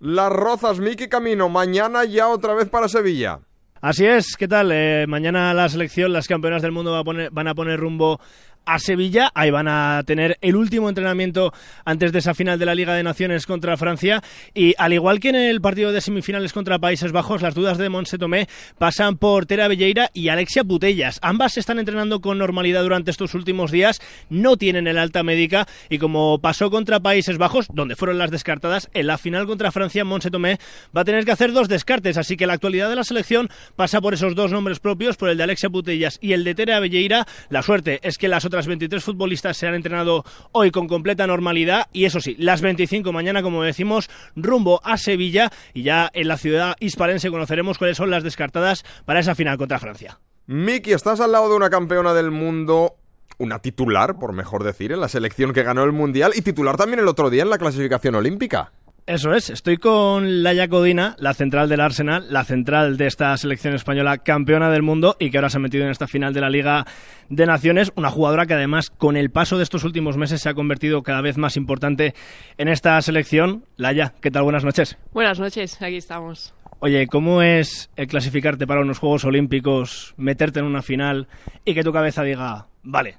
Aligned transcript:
Las 0.00 0.30
Rozas, 0.30 0.78
Miki 0.78 1.08
Camino, 1.08 1.48
mañana 1.48 2.04
ya 2.04 2.28
otra 2.28 2.54
vez 2.54 2.68
para 2.68 2.88
Sevilla. 2.88 3.40
Así 3.80 4.06
es, 4.06 4.36
¿qué 4.36 4.46
tal? 4.46 4.70
Eh, 4.72 5.06
mañana 5.08 5.52
la 5.54 5.68
selección, 5.68 6.12
las 6.12 6.28
campeonas 6.28 6.62
del 6.62 6.70
mundo 6.70 7.02
van 7.04 7.48
a 7.48 7.54
poner 7.56 7.80
rumbo 7.80 8.20
a 8.68 8.78
Sevilla. 8.78 9.32
Ahí 9.34 9.50
van 9.50 9.66
a 9.66 10.02
tener 10.04 10.36
el 10.42 10.54
último 10.54 10.88
entrenamiento 10.90 11.52
antes 11.84 12.12
de 12.12 12.18
esa 12.18 12.34
final 12.34 12.58
de 12.58 12.66
la 12.66 12.74
Liga 12.74 12.94
de 12.94 13.02
Naciones 13.02 13.46
contra 13.46 13.76
Francia. 13.78 14.22
Y 14.54 14.74
al 14.78 14.92
igual 14.92 15.20
que 15.20 15.30
en 15.30 15.36
el 15.36 15.60
partido 15.62 15.90
de 15.90 16.02
semifinales 16.02 16.52
contra 16.52 16.78
Países 16.78 17.10
Bajos, 17.10 17.40
las 17.40 17.54
dudas 17.54 17.78
de 17.78 17.88
Monse 17.88 18.18
Tomé 18.18 18.46
pasan 18.76 19.16
por 19.16 19.46
Tera 19.46 19.68
Belleira 19.68 20.10
y 20.12 20.28
Alexia 20.28 20.64
Putellas. 20.64 21.18
Ambas 21.22 21.54
se 21.54 21.60
están 21.60 21.78
entrenando 21.78 22.20
con 22.20 22.36
normalidad 22.36 22.82
durante 22.82 23.10
estos 23.10 23.34
últimos 23.34 23.70
días, 23.70 24.00
no 24.28 24.58
tienen 24.58 24.86
el 24.86 24.98
alta 24.98 25.22
médica 25.22 25.66
y 25.88 25.98
como 25.98 26.38
pasó 26.38 26.70
contra 26.70 27.00
Países 27.00 27.38
Bajos, 27.38 27.68
donde 27.72 27.96
fueron 27.96 28.18
las 28.18 28.30
descartadas, 28.30 28.90
en 28.92 29.06
la 29.06 29.16
final 29.16 29.46
contra 29.46 29.72
Francia, 29.72 30.04
Monse 30.04 30.30
Tomé 30.30 30.58
va 30.94 31.00
a 31.00 31.04
tener 31.04 31.24
que 31.24 31.32
hacer 31.32 31.52
dos 31.52 31.68
descartes. 31.68 32.18
Así 32.18 32.36
que 32.36 32.46
la 32.46 32.52
actualidad 32.52 32.90
de 32.90 32.96
la 32.96 33.04
selección 33.04 33.48
pasa 33.76 34.00
por 34.02 34.12
esos 34.12 34.34
dos 34.34 34.52
nombres 34.52 34.78
propios, 34.78 35.16
por 35.16 35.30
el 35.30 35.38
de 35.38 35.44
Alexia 35.44 35.70
Putellas 35.70 36.18
y 36.20 36.32
el 36.32 36.44
de 36.44 36.54
Tera 36.54 36.80
Belleira. 36.80 37.26
La 37.48 37.62
suerte 37.62 38.00
es 38.02 38.18
que 38.18 38.28
las 38.28 38.44
otras 38.44 38.57
las 38.58 38.66
23 38.66 39.04
futbolistas 39.04 39.56
se 39.56 39.68
han 39.68 39.74
entrenado 39.74 40.24
hoy 40.50 40.72
con 40.72 40.88
completa 40.88 41.28
normalidad 41.28 41.86
y 41.92 42.06
eso 42.06 42.20
sí, 42.20 42.34
las 42.40 42.60
25 42.60 43.12
mañana, 43.12 43.40
como 43.40 43.62
decimos, 43.62 44.10
rumbo 44.34 44.80
a 44.82 44.96
Sevilla 44.96 45.52
y 45.74 45.84
ya 45.84 46.10
en 46.12 46.26
la 46.26 46.36
ciudad 46.36 46.74
hispalense 46.80 47.30
conoceremos 47.30 47.78
cuáles 47.78 47.96
son 47.96 48.10
las 48.10 48.24
descartadas 48.24 48.84
para 49.04 49.20
esa 49.20 49.36
final 49.36 49.58
contra 49.58 49.78
Francia. 49.78 50.18
Miki, 50.46 50.92
estás 50.92 51.20
al 51.20 51.30
lado 51.30 51.48
de 51.50 51.54
una 51.54 51.70
campeona 51.70 52.14
del 52.14 52.32
mundo 52.32 52.96
una 53.38 53.60
titular, 53.60 54.18
por 54.18 54.32
mejor 54.32 54.64
decir, 54.64 54.90
en 54.90 55.00
la 55.00 55.08
selección 55.08 55.52
que 55.52 55.62
ganó 55.62 55.84
el 55.84 55.92
Mundial 55.92 56.32
y 56.34 56.42
titular 56.42 56.76
también 56.76 56.98
el 56.98 57.06
otro 57.06 57.30
día 57.30 57.44
en 57.44 57.50
la 57.50 57.58
clasificación 57.58 58.16
olímpica. 58.16 58.72
Eso 59.08 59.32
es, 59.32 59.48
estoy 59.48 59.78
con 59.78 60.42
Laia 60.42 60.68
Codina, 60.68 61.16
la 61.18 61.32
central 61.32 61.70
del 61.70 61.80
Arsenal, 61.80 62.26
la 62.28 62.44
central 62.44 62.98
de 62.98 63.06
esta 63.06 63.34
selección 63.38 63.72
española 63.72 64.18
campeona 64.18 64.70
del 64.70 64.82
mundo 64.82 65.16
y 65.18 65.30
que 65.30 65.38
ahora 65.38 65.48
se 65.48 65.56
ha 65.56 65.60
metido 65.60 65.84
en 65.84 65.90
esta 65.90 66.06
final 66.06 66.34
de 66.34 66.42
la 66.42 66.50
Liga 66.50 66.84
de 67.30 67.46
Naciones, 67.46 67.90
una 67.96 68.10
jugadora 68.10 68.44
que 68.44 68.52
además 68.52 68.90
con 68.90 69.16
el 69.16 69.30
paso 69.30 69.56
de 69.56 69.62
estos 69.62 69.84
últimos 69.84 70.18
meses 70.18 70.42
se 70.42 70.50
ha 70.50 70.52
convertido 70.52 71.02
cada 71.02 71.22
vez 71.22 71.38
más 71.38 71.56
importante 71.56 72.12
en 72.58 72.68
esta 72.68 73.00
selección. 73.00 73.64
Laia, 73.78 74.12
¿qué 74.20 74.30
tal? 74.30 74.42
Buenas 74.42 74.66
noches. 74.66 74.98
Buenas 75.14 75.40
noches, 75.40 75.80
aquí 75.80 75.96
estamos. 75.96 76.52
Oye, 76.80 77.06
¿cómo 77.06 77.40
es 77.40 77.88
el 77.96 78.08
clasificarte 78.08 78.66
para 78.66 78.82
unos 78.82 78.98
Juegos 78.98 79.24
Olímpicos, 79.24 80.12
meterte 80.18 80.60
en 80.60 80.66
una 80.66 80.82
final 80.82 81.28
y 81.64 81.72
que 81.72 81.82
tu 81.82 81.94
cabeza 81.94 82.24
diga, 82.24 82.66
vale, 82.82 83.16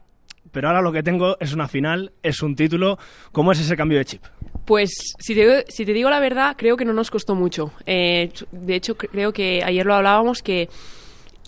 pero 0.51 0.67
ahora 0.67 0.81
lo 0.81 0.91
que 0.91 1.03
tengo 1.03 1.37
es 1.39 1.53
una 1.53 1.67
final, 1.67 2.11
es 2.23 2.41
un 2.41 2.55
título, 2.55 2.97
¿cómo 3.31 3.51
es 3.51 3.59
ese 3.59 3.75
cambio 3.75 3.97
de 3.97 4.05
chip? 4.05 4.23
Pues 4.65 4.91
si 5.19 5.33
te, 5.35 5.65
si 5.67 5.85
te 5.85 5.93
digo 5.93 6.09
la 6.09 6.19
verdad, 6.19 6.55
creo 6.57 6.77
que 6.77 6.85
no 6.85 6.93
nos 6.93 7.09
costó 7.09 7.35
mucho. 7.35 7.71
Eh, 7.85 8.31
de 8.51 8.75
hecho, 8.75 8.95
creo 8.95 9.33
que 9.33 9.63
ayer 9.63 9.85
lo 9.85 9.95
hablábamos 9.95 10.43
que 10.43 10.69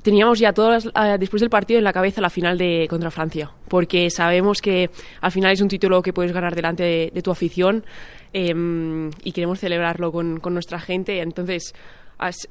teníamos 0.01 0.39
ya 0.39 0.53
todas 0.53 0.85
eh, 0.85 1.17
después 1.19 1.41
del 1.41 1.49
partido 1.49 1.77
en 1.77 1.83
la 1.83 1.93
cabeza 1.93 2.21
la 2.21 2.29
final 2.29 2.57
de 2.57 2.87
contra 2.89 3.11
Francia, 3.11 3.51
porque 3.67 4.09
sabemos 4.09 4.61
que 4.61 4.89
al 5.21 5.31
final 5.31 5.51
es 5.51 5.61
un 5.61 5.67
título 5.67 6.01
que 6.01 6.13
puedes 6.13 6.31
ganar 6.31 6.55
delante 6.55 7.11
de, 7.13 7.21
tu 7.21 7.31
afición 7.31 7.85
em, 8.33 9.11
y 9.23 9.31
queremos 9.31 9.59
celebrarlo 9.59 10.11
con, 10.11 10.39
con, 10.39 10.53
nuestra 10.53 10.79
gente. 10.79 11.21
Entonces 11.21 11.73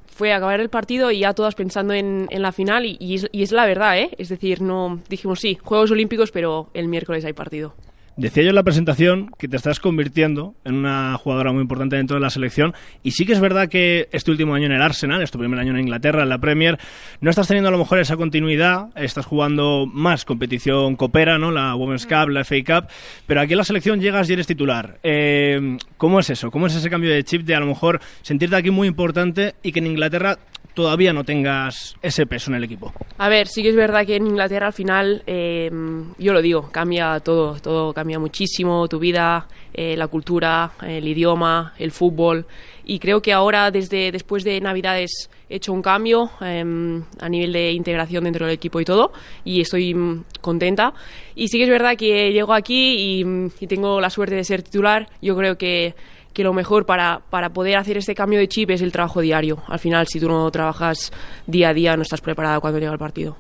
fue 0.07 0.33
acabar 0.33 0.61
el 0.61 0.69
partido 0.69 1.11
y 1.11 1.21
ya 1.21 1.35
todas 1.35 1.55
pensando 1.55 1.95
en, 1.95 2.27
en 2.31 2.43
la 2.43 2.53
final 2.53 2.85
y, 2.85 2.97
y, 3.01 3.15
es, 3.17 3.29
y 3.33 3.43
es 3.43 3.53
la 3.53 3.67
verdad, 3.67 3.99
¿eh? 3.99 4.11
Es 4.19 4.29
decir, 4.29 4.61
no 4.61 5.01
dijimos 5.09 5.41
sí, 5.41 5.59
Juegos 5.63 5.91
Olímpicos, 5.91 6.31
pero 6.31 6.69
el 6.75 6.89
miércoles 6.89 7.25
hay 7.25 7.33
partido. 7.33 7.75
Decía 8.21 8.43
yo 8.43 8.51
en 8.51 8.55
la 8.55 8.63
presentación 8.63 9.31
que 9.39 9.49
te 9.49 9.57
estás 9.57 9.81
convirtiendo 9.81 10.55
en 10.67 10.75
una 10.75 11.17
jugadora 11.17 11.53
muy 11.53 11.63
importante 11.63 11.97
dentro 11.97 12.17
de 12.17 12.21
la 12.21 12.29
selección 12.29 12.75
y 13.03 13.13
sí 13.13 13.25
que 13.25 13.33
es 13.33 13.41
verdad 13.41 13.71
que 13.71 14.11
este 14.13 14.31
último 14.31 14.53
año 14.53 14.67
en 14.67 14.73
el 14.73 14.83
Arsenal, 14.83 15.23
este 15.23 15.39
primer 15.39 15.59
año 15.59 15.71
en 15.71 15.81
Inglaterra, 15.81 16.23
en 16.23 16.29
la 16.29 16.37
Premier, 16.37 16.79
no 17.23 17.31
estás 17.31 17.49
teniendo 17.49 17.69
a 17.69 17.71
lo 17.71 17.79
mejor 17.79 17.99
esa 17.99 18.19
continuidad, 18.19 18.89
estás 18.95 19.25
jugando 19.25 19.87
más 19.87 20.27
competición 20.27 20.97
coopera, 20.97 21.39
¿no? 21.39 21.51
La 21.51 21.75
Women's 21.75 22.05
Cup, 22.05 22.29
la 22.29 22.45
FA 22.45 22.57
Cup, 22.57 22.91
pero 23.27 23.41
aquí 23.41 23.55
en 23.55 23.57
la 23.57 23.65
selección 23.65 24.03
llegas 24.03 24.29
y 24.29 24.35
eres 24.35 24.47
titular. 24.47 24.99
Eh, 25.03 25.79
¿Cómo 25.97 26.21
es 26.21 26.29
eso? 26.29 26.51
¿Cómo 26.51 26.67
es 26.67 26.75
ese 26.75 26.91
cambio 26.91 27.11
de 27.11 27.25
chip 27.25 27.47
de 27.47 27.55
a 27.55 27.61
lo 27.61 27.67
mejor 27.67 28.03
sentirte 28.21 28.55
aquí 28.55 28.71
muy 28.71 28.87
importante 28.87 29.55
y 29.63 29.73
que 29.73 29.79
en 29.79 29.87
Inglaterra 29.87 30.37
todavía 30.75 31.13
no 31.13 31.25
tengas 31.25 31.97
ese 32.03 32.27
peso 32.27 32.51
en 32.51 32.57
el 32.57 32.65
equipo. 32.65 32.93
A 33.19 33.29
ver, 33.29 33.49
sí 33.49 33.63
que 33.63 33.71
es 33.71 33.77
verdad 33.77 34.07
que 34.07 34.17
en 34.17 34.27
Inglaterra 34.27 34.69
al 34.69 34.73
final, 34.73 35.23
eh, 35.27 35.71
yo 36.19 36.33
lo 36.33 36.43
digo, 36.43 36.71
cambia 36.71 37.21
todo, 37.21 37.57
todo 37.61 37.93
cambia 37.93 38.19
muchísimo, 38.19 38.89
tu 38.89 38.99
vida, 38.99 39.47
eh, 39.73 39.97
la 39.97 40.09
cultura, 40.09 40.73
el 40.83 41.07
idioma, 41.07 41.75
el 41.79 41.91
fútbol. 41.91 42.47
Y 42.85 42.99
creo 42.99 43.23
que 43.23 43.33
ahora, 43.33 43.71
desde 43.71 44.11
después 44.11 44.43
de 44.43 44.61
Navidades, 44.61 45.31
he 45.49 45.57
hecho 45.57 45.73
un 45.73 45.83
cambio 45.83 46.31
em, 46.41 47.05
a 47.21 47.29
nivel 47.29 47.53
de 47.53 47.73
integración 47.73 48.25
dentro 48.25 48.47
del 48.47 48.55
equipo 48.55 48.81
y 48.81 48.85
todo, 48.85 49.13
y 49.45 49.61
estoy 49.61 49.95
mm, 49.95 50.25
contenta. 50.41 50.93
Y 51.37 51.49
sí 51.49 51.59
que 51.59 51.65
es 51.65 51.71
verdad 51.71 51.97
que 51.97 52.33
llego 52.33 52.53
aquí 52.53 53.21
y, 53.21 53.25
y 53.61 53.67
tengo 53.67 54.01
la 54.01 54.11
suerte 54.11 54.35
de 54.35 54.45
ser 54.45 54.63
titular. 54.63 55.09
Yo 55.23 55.37
creo 55.37 55.57
que 55.57 55.95
que 56.33 56.45
lo 56.45 56.53
mejor 56.53 56.87
para, 56.87 57.23
para 57.31 57.51
poder 57.51 57.77
hacer 57.77 57.97
este 57.97 58.15
cambio 58.15 58.39
de 58.39 58.49
chip 58.49 58.71
es 58.71 58.83
el 58.83 58.93
trabajo 58.93 59.21
diario. 59.21 59.63
Al 59.67 59.79
final, 59.79 60.07
si 60.07 60.21
tú 60.21 60.29
no 60.29 60.51
trabajas 60.51 61.13
día 61.47 61.71
a 61.71 61.75
día, 61.75 61.97
no 61.97 62.03
estás 62.03 62.21
preparada 62.21 62.61
cuando 62.61 62.79
llega 62.79 62.93
el 62.93 62.99
partido. 62.99 63.37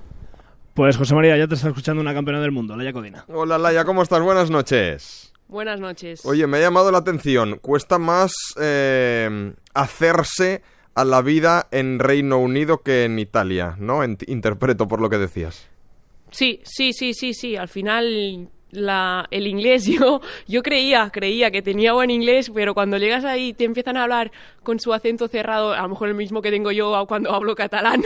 Pues 0.75 0.97
José 0.97 1.15
María, 1.15 1.37
ya 1.37 1.47
te 1.47 1.55
está 1.55 1.69
escuchando 1.69 2.01
una 2.01 2.15
campeona 2.15 2.41
del 2.41 2.53
mundo, 2.53 2.77
Laia 2.77 2.93
Codina. 2.93 3.25
Hola 3.28 3.59
Laia, 3.59 3.84
¿cómo 3.84 4.03
estás? 4.03 4.23
Buenas 4.23 4.51
noches. 4.51 5.33
Buenas 5.49 5.81
noches. 5.81 6.25
Oye, 6.25 6.47
me 6.47 6.59
ha 6.59 6.61
llamado 6.61 6.93
la 6.93 6.99
atención. 6.99 7.59
Cuesta 7.59 7.99
más 7.99 8.33
eh, 8.61 9.53
hacerse 9.75 10.62
a 10.95 11.05
la 11.05 11.22
vida 11.22 11.67
en 11.72 11.99
Reino 11.99 12.39
Unido 12.39 12.83
que 12.83 13.05
en 13.05 13.19
Italia, 13.19 13.75
¿no? 13.78 14.05
interpreto 14.05 14.87
por 14.87 15.01
lo 15.01 15.11
que 15.11 15.19
decías. 15.19 15.69
Sí, 16.31 16.61
sí, 16.65 16.93
sí, 16.93 17.15
sí, 17.15 17.34
sí. 17.34 17.57
Al 17.57 17.69
final 17.69 18.49
la, 18.73 19.27
el 19.31 19.47
inglés. 19.47 19.87
Yo, 19.91 20.21
yo 20.47 20.63
creía, 20.63 21.11
creía 21.11 21.51
que 21.51 21.63
tenía 21.63 21.93
buen 21.93 22.11
inglés, 22.11 22.51
pero 22.55 22.75
cuando 22.75 22.97
llegas 22.97 23.25
ahí 23.25 23.53
te 23.53 23.65
empiezan 23.65 23.97
a 23.97 24.05
hablar 24.05 24.31
con 24.63 24.79
su 24.79 24.93
acento 24.93 25.27
cerrado, 25.29 25.73
a 25.73 25.83
lo 25.83 25.89
mejor 25.89 26.09
el 26.09 26.15
mismo 26.15 26.43
que 26.43 26.51
tengo 26.51 26.71
yo 26.71 27.07
cuando 27.09 27.31
hablo 27.35 27.55
catalán, 27.55 28.03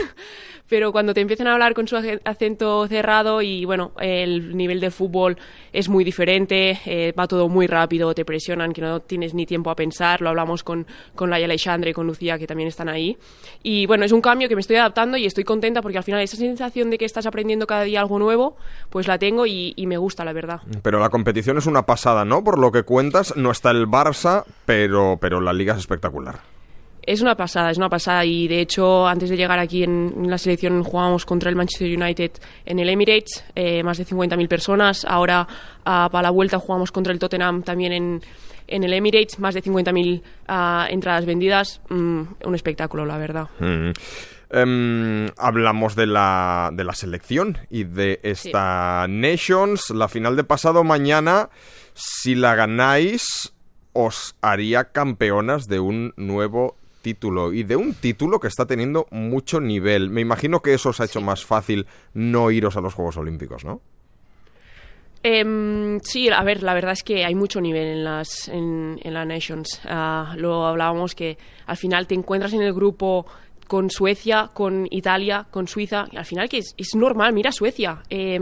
pero 0.67 0.91
cuando 0.91 1.13
te 1.13 1.21
empiezan 1.21 1.47
a 1.47 1.53
hablar 1.53 1.73
con 1.73 1.87
su 1.87 1.95
acento 2.23 2.87
cerrado 2.87 3.41
y 3.41 3.65
bueno, 3.65 3.91
el 3.99 4.55
nivel 4.55 4.79
de 4.79 4.89
fútbol 4.89 5.37
es 5.71 5.89
muy 5.89 6.03
diferente, 6.03 6.79
eh, 6.85 7.13
va 7.17 7.27
todo 7.27 7.49
muy 7.49 7.67
rápido, 7.67 8.13
te 8.15 8.25
presionan 8.25 8.73
que 8.73 8.81
no 8.81 9.01
tienes 9.01 9.33
ni 9.33 9.45
tiempo 9.45 9.69
a 9.69 9.75
pensar, 9.75 10.21
lo 10.21 10.29
hablamos 10.29 10.63
con, 10.63 10.87
con 11.13 11.29
Laia 11.29 11.45
Alexandre 11.45 11.91
y 11.91 11.93
con 11.93 12.07
Lucía 12.07 12.37
que 12.39 12.47
también 12.47 12.67
están 12.67 12.89
ahí. 12.89 13.17
Y 13.61 13.85
bueno, 13.85 14.05
es 14.05 14.11
un 14.11 14.21
cambio 14.21 14.47
que 14.47 14.55
me 14.55 14.61
estoy 14.61 14.77
adaptando 14.77 15.17
y 15.17 15.25
estoy 15.25 15.43
contenta 15.43 15.81
porque 15.81 15.97
al 15.97 16.03
final 16.03 16.21
esa 16.21 16.37
sensación 16.37 16.89
de 16.89 16.97
que 16.97 17.05
estás 17.05 17.25
aprendiendo 17.25 17.67
cada 17.67 17.83
día 17.83 17.99
algo 17.99 18.17
nuevo, 18.17 18.55
pues 18.89 19.07
la 19.07 19.19
tengo 19.19 19.45
y, 19.45 19.73
y 19.75 19.87
me 19.87 19.97
gusta, 19.97 20.23
la 20.25 20.33
verdad. 20.33 20.54
Pero 20.81 20.99
la 20.99 21.09
competición 21.09 21.57
es 21.57 21.65
una 21.65 21.85
pasada, 21.85 22.25
¿no? 22.25 22.43
Por 22.43 22.59
lo 22.59 22.71
que 22.71 22.83
cuentas, 22.83 23.35
no 23.35 23.51
está 23.51 23.71
el 23.71 23.87
Barça, 23.87 24.43
pero, 24.65 25.17
pero 25.19 25.41
la 25.41 25.53
liga 25.53 25.73
es 25.73 25.79
espectacular. 25.79 26.39
Es 27.05 27.21
una 27.21 27.35
pasada, 27.35 27.69
es 27.69 27.77
una 27.77 27.87
pasada 27.87 28.25
y 28.25 28.47
de 28.47 28.61
hecho 28.61 29.07
antes 29.07 29.29
de 29.29 29.37
llegar 29.37 29.59
aquí 29.59 29.83
en, 29.83 30.27
la 30.27 30.39
selección 30.39 30.83
jugábamos 30.83 31.23
contra 31.25 31.51
el 31.51 31.55
Manchester 31.55 31.87
United 31.95 32.31
en 32.65 32.79
el 32.79 32.89
Emirates, 32.89 33.45
eh, 33.53 33.83
más 33.83 33.99
de 33.99 34.05
50.000 34.05 34.47
personas, 34.47 35.05
ahora 35.05 35.47
para 35.83 36.23
la 36.23 36.31
vuelta 36.31 36.57
jugamos 36.57 36.91
contra 36.91 37.13
el 37.13 37.19
Tottenham 37.19 37.61
también 37.61 37.93
en, 37.93 38.21
en 38.67 38.83
el 38.83 38.93
Emirates, 38.93 39.39
más 39.39 39.53
de 39.53 39.61
50.000 39.61 40.21
uh, 40.21 40.91
entradas 40.91 41.25
vendidas, 41.25 41.81
mm, 41.89 42.21
un 42.43 42.55
espectáculo 42.55 43.05
la 43.05 43.17
verdad. 43.17 43.49
Mm. 43.59 43.91
Em, 44.49 45.27
hablamos 45.37 45.95
de 45.95 46.05
la, 46.05 46.69
de 46.73 46.83
la 46.83 46.93
selección 46.93 47.57
y 47.69 47.83
de 47.83 48.19
esta 48.23 49.07
Nations, 49.09 49.89
la 49.89 50.07
final 50.07 50.35
de 50.35 50.43
pasado 50.43 50.83
mañana, 50.83 51.49
si 51.93 52.35
la 52.35 52.55
ganáis 52.55 53.53
os 53.93 54.35
haría 54.41 54.91
campeonas 54.91 55.65
de 55.65 55.79
un 55.79 56.13
nuevo 56.17 56.75
título 57.01 57.53
y 57.53 57.63
de 57.63 57.75
un 57.75 57.93
título 57.93 58.39
que 58.39 58.47
está 58.47 58.65
teniendo 58.65 59.07
mucho 59.11 59.61
nivel. 59.61 60.09
Me 60.09 60.21
imagino 60.21 60.61
que 60.61 60.73
eso 60.73 60.89
os 60.89 60.99
ha 60.99 61.05
hecho 61.05 61.21
más 61.21 61.45
fácil 61.45 61.87
no 62.13 62.51
iros 62.51 62.75
a 62.77 62.81
los 62.81 62.93
Juegos 62.93 63.17
Olímpicos, 63.17 63.63
¿no? 63.63 63.81
Em, 65.23 65.99
sí, 66.01 66.29
a 66.29 66.43
ver, 66.43 66.61
la 66.61 66.73
verdad 66.75 66.91
es 66.91 67.03
que 67.03 67.25
hay 67.25 67.33
mucho 67.33 67.59
nivel 67.61 67.87
en 67.87 68.03
las 68.03 68.47
en, 68.47 68.99
la 69.03 69.25
Nations. 69.25 69.81
Uh, 69.85 70.37
lo 70.37 70.67
hablábamos 70.67 71.15
que 71.15 71.37
al 71.65 71.77
final 71.77 72.05
te 72.05 72.13
encuentras 72.13 72.53
en 72.53 72.61
el 72.61 72.73
grupo 72.73 73.25
con 73.67 73.89
Suecia, 73.89 74.49
con 74.53 74.87
Italia, 74.91 75.47
con 75.51 75.67
Suiza. 75.67 76.07
al 76.15 76.25
final 76.25 76.49
que 76.49 76.59
es, 76.59 76.73
es 76.77 76.95
normal, 76.95 77.33
mira 77.33 77.51
Suecia. 77.51 78.03
Eh, 78.09 78.39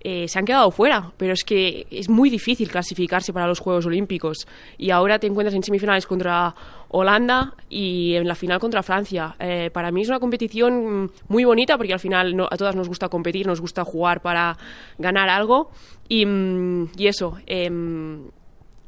eh, 0.00 0.28
se 0.28 0.38
han 0.38 0.44
quedado 0.44 0.70
fuera, 0.70 1.12
pero 1.16 1.32
es 1.32 1.42
que 1.42 1.86
es 1.90 2.08
muy 2.08 2.30
difícil 2.30 2.70
clasificarse 2.70 3.32
para 3.32 3.46
los 3.46 3.58
Juegos 3.58 3.86
Olímpicos. 3.86 4.46
Y 4.76 4.90
ahora 4.90 5.18
te 5.18 5.26
encuentras 5.26 5.54
en 5.54 5.62
semifinales 5.62 6.06
contra 6.06 6.54
Holanda 6.88 7.54
y 7.68 8.14
en 8.14 8.28
la 8.28 8.34
final 8.34 8.60
contra 8.60 8.82
Francia. 8.82 9.34
Eh, 9.40 9.70
para 9.72 9.90
mí 9.90 10.02
es 10.02 10.08
una 10.08 10.20
competición 10.20 11.10
muy 11.26 11.44
bonita 11.44 11.76
porque 11.76 11.92
al 11.92 12.00
final 12.00 12.46
a 12.48 12.56
todas 12.56 12.76
nos 12.76 12.88
gusta 12.88 13.08
competir, 13.08 13.46
nos 13.46 13.60
gusta 13.60 13.84
jugar 13.84 14.22
para 14.22 14.56
ganar 14.98 15.28
algo. 15.28 15.70
Y, 16.08 16.24
mm, 16.24 16.90
y 16.96 17.06
eso, 17.08 17.38
em, 17.46 18.30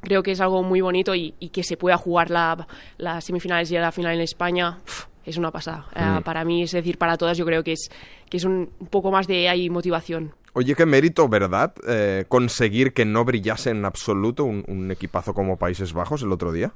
creo 0.01 0.23
que 0.23 0.31
es 0.33 0.41
algo 0.41 0.63
muy 0.63 0.81
bonito 0.81 1.15
y, 1.15 1.33
que 1.53 1.65
se 1.65 1.77
pueda 1.77 1.97
jugar 1.97 2.31
las 2.31 2.67
la 2.99 3.21
semifinales 3.21 3.71
y 3.71 3.75
la 3.75 3.93
final 3.93 4.15
en 4.15 4.21
España. 4.21 4.79
Es 5.31 5.37
una 5.37 5.51
pasada. 5.51 5.87
Eh, 5.95 6.03
mm. 6.03 6.23
para 6.23 6.45
mí, 6.45 6.63
es 6.63 6.73
decir, 6.73 6.99
para 6.99 7.17
todas, 7.17 7.37
yo 7.37 7.45
creo 7.45 7.63
que 7.65 7.73
es, 7.73 7.91
que 8.29 8.37
es 8.37 8.45
un, 8.45 8.71
poco 8.91 9.11
más 9.11 9.27
de 9.27 9.49
ahí 9.49 9.71
motivación. 9.71 10.33
Oye, 10.53 10.75
qué 10.75 10.85
mérito, 10.87 11.29
¿verdad? 11.29 11.73
Eh, 11.89 12.25
conseguir 12.29 12.93
que 12.93 13.05
no 13.05 13.25
brillase 13.25 13.71
en 13.71 13.85
absoluto 13.85 14.45
un, 14.45 14.91
equipazo 14.91 15.33
como 15.33 15.57
Países 15.57 15.93
Bajos 15.93 16.23
el 16.23 16.33
otro 16.33 16.53
día. 16.53 16.73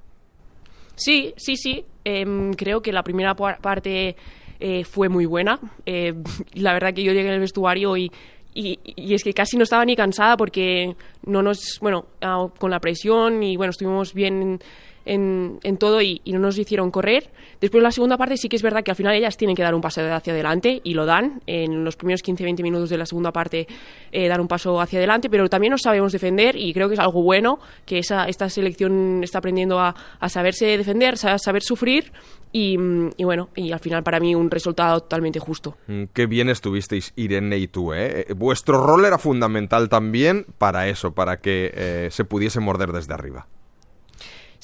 Sí, 0.96 1.34
sí, 1.36 1.56
sí. 1.56 1.84
Em, 2.04 2.52
creo 2.54 2.80
que 2.82 2.92
la 2.92 3.02
primera 3.02 3.34
parte 3.34 4.14
eh, 4.60 4.84
fue 4.84 5.08
muy 5.08 5.26
buena. 5.26 5.58
la 5.84 6.72
verdad 6.72 6.94
que 6.94 7.02
yo 7.02 7.12
llegué 7.12 7.28
en 7.28 7.34
el 7.34 7.40
vestuario 7.40 7.96
y 7.96 8.12
y, 8.54 8.78
es 9.12 9.24
que 9.24 9.34
casi 9.34 9.56
no 9.56 9.64
estaba 9.64 9.84
ni 9.84 9.96
cansada 9.96 10.36
porque 10.36 10.96
no 11.26 11.42
nos, 11.42 11.78
bueno, 11.80 12.06
ah, 12.22 12.46
con 12.58 12.70
la 12.70 12.80
presión 12.80 13.42
y 13.42 13.56
bueno, 13.56 13.72
estuvimos 13.72 14.14
bien 14.14 14.60
en, 15.04 15.58
en 15.62 15.76
todo 15.76 16.02
y, 16.02 16.20
no 16.26 16.38
nos 16.38 16.58
hicieron 16.58 16.90
correr. 16.90 17.30
Después 17.60 17.82
la 17.82 17.90
segunda 17.90 18.16
parte 18.16 18.36
sí 18.36 18.48
que 18.48 18.56
es 18.56 18.62
verdad 18.62 18.82
que 18.82 18.90
al 18.90 18.96
final 18.96 19.14
ellas 19.14 19.36
tienen 19.36 19.56
que 19.56 19.62
dar 19.62 19.74
un 19.74 19.80
paso 19.80 20.00
hacia 20.12 20.32
adelante 20.32 20.80
y 20.82 20.94
lo 20.94 21.06
dan. 21.06 21.42
En 21.46 21.84
los 21.84 21.96
primeros 21.96 22.22
15-20 22.22 22.62
minutos 22.62 22.90
de 22.90 22.98
la 22.98 23.06
segunda 23.06 23.32
parte 23.32 23.66
eh, 24.12 24.28
dar 24.28 24.40
un 24.40 24.48
paso 24.48 24.80
hacia 24.80 24.98
adelante, 24.98 25.30
pero 25.30 25.48
también 25.48 25.70
nos 25.70 25.82
sabemos 25.82 26.12
defender 26.12 26.56
y 26.56 26.72
creo 26.72 26.88
que 26.88 26.94
es 26.94 27.00
algo 27.00 27.22
bueno 27.22 27.58
que 27.86 27.98
esa, 27.98 28.24
esta 28.26 28.48
selección 28.48 29.22
está 29.22 29.38
aprendiendo 29.38 29.78
a, 29.78 29.94
a 30.18 30.28
saberse 30.28 30.76
defender, 30.76 31.14
a 31.24 31.38
saber 31.38 31.62
sufrir 31.62 32.12
y, 32.56 32.78
y, 33.16 33.24
bueno, 33.24 33.48
y 33.56 33.72
al 33.72 33.80
final 33.80 34.04
para 34.04 34.20
mí 34.20 34.32
un 34.36 34.48
resultado 34.48 35.00
totalmente 35.00 35.40
justo. 35.40 35.76
Mm, 35.88 36.04
qué 36.12 36.26
bien 36.26 36.48
estuvisteis 36.48 37.12
Irene 37.16 37.58
y 37.58 37.66
tú, 37.66 37.92
¿eh? 37.92 38.26
eh 38.28 38.32
vuestro 38.32 38.80
rol 38.80 39.04
era 39.04 39.18
fundamental 39.18 39.88
también 39.88 40.46
para 40.56 40.86
eso, 40.86 41.14
para 41.14 41.38
que 41.38 41.72
eh, 41.74 42.08
se 42.12 42.24
pudiese 42.24 42.60
morder 42.60 42.92
desde 42.92 43.12
arriba. 43.12 43.48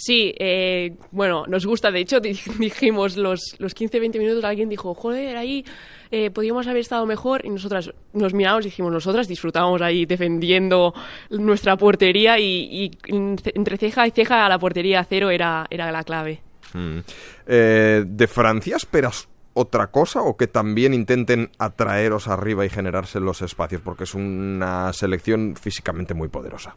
Sí, 0.00 0.34
eh, 0.38 0.96
bueno, 1.10 1.44
nos 1.46 1.66
gusta. 1.66 1.90
De 1.90 2.00
hecho, 2.00 2.20
dijimos 2.58 3.18
los, 3.18 3.54
los 3.58 3.76
15-20 3.76 4.18
minutos, 4.18 4.42
alguien 4.44 4.70
dijo, 4.70 4.94
joder, 4.94 5.36
ahí 5.36 5.62
eh, 6.10 6.30
podíamos 6.30 6.66
haber 6.66 6.80
estado 6.80 7.04
mejor. 7.04 7.44
Y 7.44 7.50
nosotras 7.50 7.92
nos 8.14 8.32
miramos 8.32 8.64
y 8.64 8.68
dijimos, 8.68 8.90
nosotras 8.90 9.28
disfrutábamos 9.28 9.82
ahí 9.82 10.06
defendiendo 10.06 10.94
nuestra 11.28 11.76
portería 11.76 12.38
y, 12.38 12.90
entre 13.08 13.76
ceja 13.76 14.06
y 14.06 14.10
ceja 14.10 14.46
a 14.46 14.48
la 14.48 14.58
portería 14.58 15.04
cero 15.04 15.28
era, 15.28 15.66
era 15.68 15.92
la 15.92 16.02
clave. 16.02 16.40
Mm. 16.72 17.00
Eh, 17.46 18.04
¿De 18.06 18.26
Francia 18.26 18.76
esperas 18.76 19.28
otra 19.52 19.88
cosa 19.88 20.22
o 20.22 20.34
que 20.34 20.46
también 20.46 20.94
intenten 20.94 21.50
atraeros 21.58 22.26
arriba 22.26 22.64
y 22.64 22.70
generarse 22.70 23.20
los 23.20 23.42
espacios? 23.42 23.82
Porque 23.82 24.04
es 24.04 24.14
una 24.14 24.94
selección 24.94 25.56
físicamente 25.56 26.14
muy 26.14 26.28
poderosa. 26.28 26.74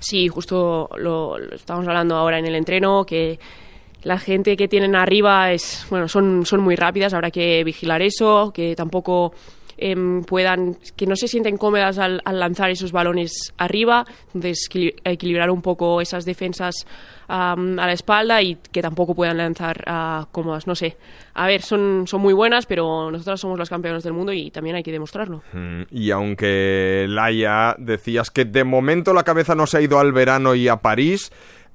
Sí, 0.00 0.28
justo 0.28 0.88
lo, 0.96 1.38
estamos 1.52 1.86
hablando 1.86 2.16
ahora 2.16 2.38
en 2.38 2.46
el 2.46 2.54
entreno, 2.54 3.04
que 3.04 3.38
la 4.02 4.18
gente 4.18 4.56
que 4.56 4.68
tienen 4.68 4.94
arriba 4.94 5.52
es, 5.52 5.86
bueno, 5.90 6.08
son, 6.08 6.46
son 6.46 6.60
muy 6.60 6.76
rápidas, 6.76 7.14
habrá 7.14 7.30
que 7.30 7.64
vigilar 7.64 8.00
eso, 8.02 8.52
que 8.54 8.76
tampoco 8.76 9.32
em, 9.78 10.22
puedan, 10.22 10.76
que 10.96 11.06
no 11.06 11.16
se 11.16 11.28
sienten 11.28 11.56
cómodas 11.56 11.98
al, 11.98 12.22
lanzar 12.24 12.70
esos 12.70 12.92
balones 12.92 13.54
arriba, 13.56 14.04
entonces 14.34 14.68
equilibrar 15.04 15.50
un 15.50 15.62
poco 15.62 16.00
esas 16.00 16.24
defensas 16.24 16.86
a 17.28 17.54
la 17.56 17.92
espalda 17.92 18.40
y 18.42 18.56
que 18.72 18.80
tampoco 18.80 19.14
puedan 19.14 19.36
lanzar 19.36 19.84
cómodas, 20.32 20.66
no 20.66 20.74
sé. 20.74 20.96
A 21.34 21.46
ver, 21.46 21.62
son, 21.62 22.04
son 22.06 22.20
muy 22.20 22.32
buenas, 22.32 22.66
pero 22.66 23.10
nosotros 23.10 23.40
somos 23.40 23.58
los 23.58 23.68
campeones 23.68 24.02
del 24.02 24.14
mundo 24.14 24.32
y 24.32 24.50
también 24.50 24.76
hay 24.76 24.82
que 24.82 24.92
demostrarlo. 24.92 25.42
Mm, 25.52 25.82
y 25.90 26.10
aunque 26.10 27.06
Laia 27.08 27.76
decías 27.78 28.30
que 28.30 28.44
de 28.44 28.64
momento 28.64 29.12
la 29.12 29.24
cabeza 29.24 29.54
no 29.54 29.66
se 29.66 29.78
ha 29.78 29.80
ido 29.80 29.98
al 29.98 30.12
verano 30.12 30.54
y 30.54 30.68
a 30.68 30.76
París, 30.78 31.30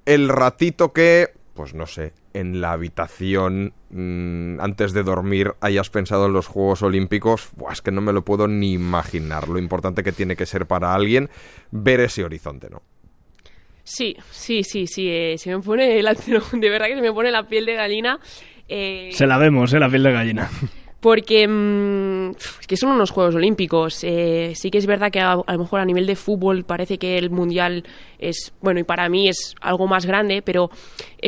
el 0.06 0.30
ratito 0.30 0.92
que, 0.92 1.30
pues 1.54 1.74
no 1.74 1.86
sé, 1.86 2.14
en 2.34 2.62
la 2.62 2.72
habitación 2.72 3.74
mm, 3.90 4.60
antes 4.60 4.94
de 4.94 5.04
dormir 5.04 5.54
hayas 5.62 5.90
pensado 5.90 6.26
en 6.26 6.34
los 6.34 6.48
Juegos 6.48 6.82
Olímpicos, 6.82 7.50
es 7.72 7.82
que 7.82 7.92
no 7.92 8.02
me 8.02 8.14
lo 8.14 8.24
puedo 8.24 8.48
ni 8.48 8.74
imaginar 8.74 9.48
lo 9.48 9.60
importante 9.60 10.04
que 10.04 10.12
tiene 10.12 10.36
que 10.36 10.46
ser 10.46 10.66
para 10.66 10.94
alguien 10.94 11.30
ver 11.72 12.00
ese 12.00 12.24
horizonte, 12.24 12.70
¿no? 12.70 12.82
Sí, 13.84 14.16
sí, 14.32 14.64
sí, 14.64 14.88
sí. 14.88 15.10
Eh, 15.10 15.36
se 15.38 15.56
me 15.56 15.62
pone 15.62 16.02
la, 16.02 16.14
de 16.54 16.70
verdad 16.70 16.88
que 16.88 16.96
se 16.96 17.02
me 17.02 17.12
pone 17.12 17.32
la 17.32 17.48
piel 17.48 17.66
de 17.66 17.76
gallina. 17.76 18.20
Eh, 18.68 19.10
se 19.12 19.28
la 19.28 19.38
vemos, 19.38 19.74
eh, 19.74 19.80
la 19.80 19.90
piel 19.90 20.04
de 20.04 20.12
gallina. 20.12 20.50
Porque 21.02 21.48
mm, 21.48 22.13
es 22.32 22.68
que 22.68 22.78
son 22.78 22.92
unos 22.92 23.12
Juegos 23.12 23.36
Olímpicos. 23.36 24.04
Eh, 24.04 24.54
sí 24.56 24.72
que 24.72 24.78
es 24.78 24.86
verdad 24.86 25.12
que 25.12 25.20
a, 25.20 25.36
lo 25.36 25.58
mejor 25.60 25.80
a 25.80 25.86
nivel 25.86 26.06
de 26.06 26.16
fútbol 26.16 26.64
parece 26.64 26.98
que 26.98 27.18
el 27.18 27.30
Mundial 27.30 27.84
es, 28.20 28.54
bueno, 28.62 28.80
y 28.80 28.84
para 28.84 29.10
mí 29.10 29.28
es 29.28 29.56
algo 29.62 29.88
más 29.88 30.06
grande, 30.06 30.42
pero 30.42 30.70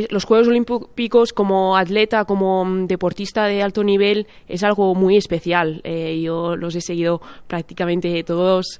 los 0.09 0.25
Juegos 0.25 0.47
Olímpicos 0.47 1.33
como 1.33 1.77
atleta, 1.77 2.25
como 2.25 2.65
mm, 2.65 2.87
deportista 2.87 3.45
de 3.45 3.61
alto 3.61 3.83
nivel, 3.83 4.27
es 4.47 4.63
algo 4.63 4.95
muy 4.95 5.17
especial. 5.17 5.81
yo 5.83 6.55
los 6.55 6.75
he 6.75 6.81
seguido 6.81 7.21
prácticamente 7.47 8.23
todos. 8.23 8.79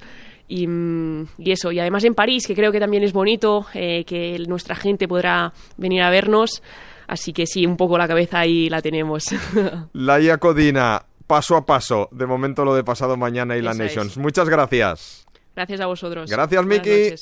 Mm, 0.50 1.24
y, 1.40 1.52
eso, 1.52 1.72
y 1.72 1.80
además 1.80 2.04
en 2.04 2.14
París, 2.14 2.46
que 2.46 2.56
creo 2.56 2.72
que 2.72 2.80
también 2.80 3.04
es 3.04 3.14
bonito, 3.14 3.66
eh, 3.74 4.04
que 4.06 4.38
nuestra 4.48 4.76
gente 4.76 5.08
podrá 5.08 5.54
venir 5.78 6.02
a 6.02 6.10
vernos. 6.10 6.62
Así 7.08 7.34
que 7.34 7.46
sí, 7.46 7.66
un 7.66 7.78
poco 7.78 7.98
la 7.98 8.08
cabeza 8.08 8.40
ahí 8.40 8.70
la 8.70 8.82
tenemos. 8.82 9.26
La 9.94 10.38
Codina, 10.38 11.06
paso 11.28 11.56
a 11.56 11.66
paso. 11.66 12.10
De 12.12 12.26
momento 12.26 12.66
lo 12.66 12.76
de 12.76 12.84
pasado 12.84 13.18
mañana 13.18 13.58
y 13.58 13.62
la 13.62 13.74
Nations. 13.74 14.18
Muchas 14.18 14.50
gracias. 14.50 15.26
Gracias 15.56 15.80
a 15.80 15.86
vosotros. 15.86 16.30
Gracias, 16.30 16.66
Miki. 16.66 17.14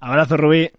Abrazo, 0.00 0.36
Rubí. 0.36 0.70